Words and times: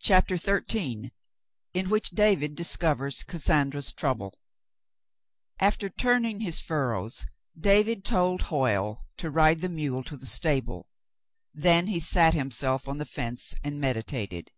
CHAPTER 0.00 0.36
XIII 0.36 1.14
IN 1.72 1.88
WHICH 1.88 2.10
DAVID 2.10 2.54
DISCOVERS 2.54 3.22
CASSANDRA's 3.22 3.94
TROUBLE 3.94 4.34
After 5.58 5.88
turning 5.88 6.40
his 6.40 6.60
furrows, 6.60 7.24
David 7.58 8.04
told 8.04 8.42
Hoyle 8.52 9.06
to 9.16 9.30
ride 9.30 9.60
the 9.60 9.70
mule 9.70 10.02
to 10.04 10.18
the 10.18 10.26
stable, 10.26 10.90
then 11.54 11.86
he 11.86 11.98
sat 11.98 12.34
himself 12.34 12.86
on 12.86 12.98
the 12.98 13.06
fence, 13.06 13.54
and 13.64 13.80
meditated. 13.80 14.50